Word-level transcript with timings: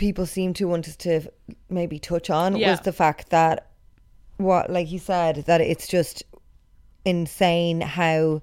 People 0.00 0.26
seem 0.26 0.52
to 0.54 0.64
want 0.66 0.88
us 0.88 0.96
to 0.96 1.20
maybe 1.68 1.98
touch 1.98 2.28
on 2.30 2.56
Yeah. 2.56 2.70
was 2.72 2.80
the 2.80 2.92
fact 2.92 3.30
that 3.30 3.68
what 4.38 4.70
like 4.70 4.90
you 4.90 4.98
said 4.98 5.44
that 5.46 5.60
it's 5.60 5.86
just 5.86 6.22
insane 7.04 7.80
how 7.80 8.40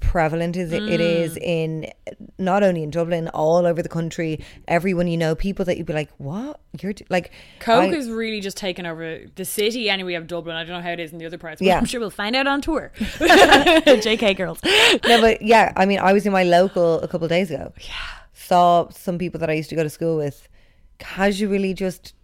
prevalent 0.00 0.54
is 0.56 0.70
it, 0.72 0.82
it 0.82 1.00
Mm. 1.00 1.20
is 1.24 1.36
in 1.38 1.90
not 2.38 2.62
only 2.62 2.82
in 2.82 2.90
Dublin 2.90 3.28
all 3.28 3.64
over 3.66 3.82
the 3.82 3.88
country 3.88 4.44
everyone 4.68 5.06
you 5.08 5.16
know 5.16 5.34
people 5.34 5.64
that 5.64 5.78
you'd 5.78 5.86
be 5.86 5.94
like 5.94 6.10
what 6.18 6.60
you're 6.80 6.92
d-" 6.92 7.06
like 7.08 7.30
Coke 7.60 7.90
I- 7.92 7.96
is 7.96 8.10
really 8.10 8.40
just 8.40 8.56
taken 8.56 8.84
over 8.84 9.20
the 9.34 9.44
city 9.46 9.88
anyway 9.88 10.14
of 10.14 10.26
Dublin. 10.26 10.56
I 10.56 10.64
don't 10.64 10.76
know 10.76 10.82
how 10.82 10.90
it 10.90 11.00
is 11.00 11.12
in 11.12 11.18
the 11.18 11.26
other 11.26 11.38
parts, 11.38 11.58
but 11.60 11.66
Yeah. 11.66 11.78
I'm 11.78 11.86
sure 11.86 12.00
we'll 12.00 12.10
find 12.10 12.36
out 12.36 12.46
on 12.46 12.60
tour. 12.60 12.92
JK 12.98 14.36
girls. 14.36 14.58
no, 15.08 15.20
but 15.20 15.40
yeah, 15.42 15.72
I 15.76 15.86
mean, 15.86 15.98
I 16.00 16.12
was 16.12 16.26
in 16.26 16.32
my 16.32 16.44
local 16.44 17.00
a 17.00 17.08
couple 17.08 17.24
of 17.24 17.30
days 17.30 17.50
ago. 17.50 17.72
Yeah. 17.80 17.94
Saw 18.34 18.90
some 18.90 19.16
people 19.18 19.40
that 19.40 19.48
I 19.48 19.54
used 19.54 19.70
to 19.70 19.76
go 19.76 19.82
to 19.82 19.90
school 19.90 20.16
with 20.18 20.48
casually 21.04 21.74
just 21.74 22.14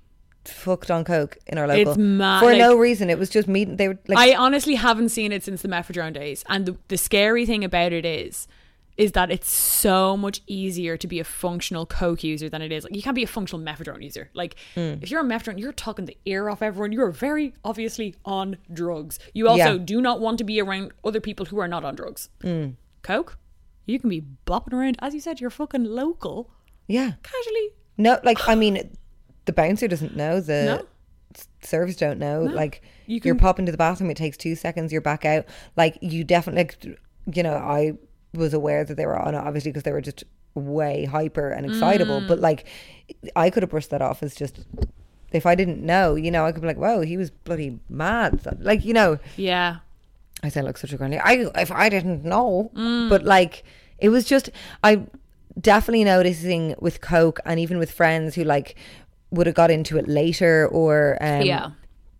fucked 0.45 0.91
on 0.91 1.05
coke 1.05 1.37
in 1.47 1.59
our 1.59 1.67
local 1.69 1.93
It's 1.93 1.99
mad, 1.99 2.41
for 2.41 2.55
no 2.55 2.77
reason. 2.77 3.11
It 3.11 3.19
was 3.19 3.29
just 3.31 3.47
meeting. 3.47 3.77
They 3.77 3.89
were 3.89 3.99
like, 4.09 4.19
I 4.19 4.35
honestly 4.35 4.75
haven't 4.75 5.11
seen 5.11 5.33
it 5.33 5.43
since 5.45 5.63
the 5.63 5.69
methadone 5.69 6.13
days. 6.15 6.45
And 6.49 6.67
the, 6.67 6.77
the 6.89 6.97
scary 6.97 7.45
thing 7.47 7.63
about 7.65 7.93
it 7.93 8.05
is, 8.07 8.49
is 8.97 9.13
that 9.13 9.31
it's 9.31 9.51
so 9.51 10.17
much 10.17 10.41
easier 10.47 10.97
to 10.97 11.07
be 11.07 11.21
a 11.21 11.25
functional 11.25 11.87
coke 11.87 12.23
user 12.25 12.49
than 12.49 12.61
it 12.63 12.73
is. 12.73 12.85
Like 12.85 12.95
you 12.97 13.03
can't 13.03 13.15
be 13.15 13.23
a 13.23 13.27
functional 13.27 13.65
methadone 13.65 14.03
user. 14.03 14.31
Like 14.35 14.57
Mm. 14.77 15.03
if 15.03 15.11
you're 15.11 15.21
a 15.21 15.25
methadone, 15.25 15.59
you're 15.59 15.73
talking 15.73 16.05
the 16.07 16.17
ear 16.25 16.49
off 16.51 16.61
everyone. 16.63 16.93
You're 16.93 17.11
very 17.11 17.55
obviously 17.65 18.15
on 18.25 18.57
drugs. 18.73 19.19
You 19.35 19.49
also 19.49 19.77
Yeah. 19.77 19.85
do 19.85 20.01
not 20.01 20.21
want 20.21 20.39
to 20.39 20.45
be 20.45 20.61
around 20.61 20.93
other 21.05 21.21
people 21.21 21.47
who 21.47 21.59
are 21.61 21.69
not 21.69 21.85
on 21.85 21.95
drugs. 21.95 22.29
Mm. 22.43 22.75
Coke, 23.03 23.39
you 23.87 23.99
can 23.99 24.11
be 24.11 24.23
bopping 24.47 24.73
around. 24.75 24.97
As 25.01 25.15
you 25.15 25.21
said, 25.21 25.41
you're 25.41 25.51
fucking 25.51 25.85
local. 25.85 26.51
yeah, 26.87 27.13
Casually. 27.23 27.69
No, 28.01 28.19
like 28.25 28.49
I 28.49 28.55
mean, 28.55 28.91
the 29.45 29.53
bouncer 29.53 29.89
doesn't 29.89 30.17
know. 30.17 30.41
The 30.41 30.65
No. 30.65 30.87
servers 31.63 31.97
don't 31.97 32.19
know. 32.19 32.43
Like 32.43 32.83
You 33.07 33.15
you 33.17 33.21
can- 33.21 33.31
are 33.33 33.35
popping 33.37 33.67
to 33.67 33.73
the 33.73 33.79
bathroom. 33.79 34.11
It 34.11 34.17
takes 34.17 34.37
two 34.37 34.55
seconds. 34.55 34.93
You're 34.93 35.01
back 35.01 35.25
out. 35.25 35.45
Like 35.77 35.99
you 36.01 36.25
definitely, 36.25 36.63
like, 36.87 36.99
you 37.37 37.43
know, 37.43 37.55
I 37.55 37.93
was 38.35 38.55
aware 38.55 38.85
that 38.85 38.97
they 38.97 39.07
were 39.07 39.19
on 39.19 39.35
it 39.35 39.39
obviously 39.39 39.71
because 39.71 39.83
they 39.85 39.93
were 39.93 40.01
just 40.01 40.25
way 40.55 41.05
hyper 41.05 41.51
and 41.51 41.65
excitable. 41.67 42.21
Mm. 42.21 42.29
But 42.29 42.41
like, 42.41 42.67
I 43.37 43.51
could 43.51 43.63
have 43.63 43.71
brushed 43.71 43.91
that 43.91 44.03
off 44.03 44.23
as 44.23 44.35
just. 44.35 44.61
If 45.33 45.47
I 45.47 45.55
didn't 45.55 45.81
know, 45.81 46.17
you 46.17 46.33
know, 46.33 46.45
I 46.45 46.51
could 46.51 46.61
be 46.61 46.67
like, 46.67 46.77
"Whoa, 46.77 47.03
he 47.03 47.17
was 47.17 47.31
bloody 47.31 47.79
mad!" 47.89 48.41
Like, 48.59 48.85
you 48.85 48.93
know, 48.93 49.19
Yeah. 49.37 49.77
I 50.43 50.49
sound 50.49 50.67
like 50.67 50.77
such 50.77 50.93
a 50.93 50.97
granny. 50.97 51.19
I 51.21 51.47
if 51.57 51.71
I 51.71 51.89
didn't 51.89 52.25
know, 52.25 52.73
Mm. 52.75 53.09
but 53.09 53.23
like 53.25 53.63
it 53.99 54.09
was 54.09 54.25
just 54.25 54.51
I 54.83 55.03
definitely 55.61 56.05
noticing 56.05 56.75
with 56.81 57.01
Coke 57.01 57.41
and 57.45 57.59
even 57.61 57.79
with 57.79 57.91
friends 57.91 58.35
who 58.35 58.45
like 58.45 58.77
would 59.31 59.47
have 59.47 59.55
got 59.57 59.71
into 59.71 59.99
it 59.99 60.09
later 60.09 60.67
or 60.69 61.17
um, 61.21 61.43
Yeah. 61.43 61.71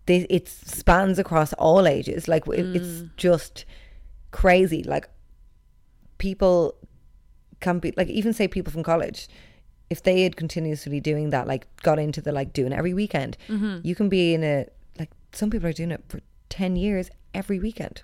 they, 0.05 0.19
it 0.29 0.47
spans 0.47 1.19
across 1.19 1.53
all 1.53 1.87
ages. 1.87 2.27
Like 2.27 2.45
it, 2.47 2.65
Mm. 2.65 2.75
it's 2.75 3.03
just 3.17 3.65
crazy. 4.31 4.83
Like 4.83 5.09
people 6.17 6.75
can 7.59 7.79
be 7.79 7.93
like 7.97 8.07
even 8.07 8.33
say 8.33 8.47
people 8.47 8.71
from 8.71 8.83
college. 8.83 9.27
If 9.89 10.03
they 10.03 10.23
had 10.23 10.37
continuously 10.37 10.99
doing 11.01 11.31
that, 11.31 11.47
like 11.47 11.67
got 11.83 11.99
into 11.99 12.21
the 12.21 12.31
like 12.31 12.53
doing 12.53 12.71
it 12.71 12.75
every 12.77 12.93
weekend, 12.93 13.37
Mhm. 13.49 13.83
you 13.83 13.93
can 13.95 14.07
be 14.09 14.33
in 14.33 14.43
a 14.43 14.65
like 14.97 15.11
some 15.33 15.49
people 15.49 15.67
are 15.67 15.73
doing 15.73 15.91
it 15.91 16.03
for 16.07 16.21
ten 16.49 16.75
years 16.75 17.09
every 17.33 17.59
weekend. 17.59 18.03